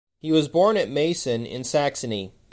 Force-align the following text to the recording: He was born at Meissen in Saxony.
He 0.17 0.31
was 0.31 0.47
born 0.47 0.77
at 0.77 0.89
Meissen 0.89 1.45
in 1.45 1.63
Saxony. 1.63 2.33